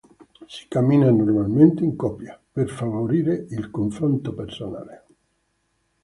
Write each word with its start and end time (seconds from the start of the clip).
Si 0.47 0.65
cammina 0.67 1.11
normalmente 1.11 1.83
in 1.83 1.95
coppia, 1.95 2.41
per 2.51 2.69
favorire 2.71 3.35
il 3.49 3.69
confronto 3.69 4.33
personale. 4.33 5.03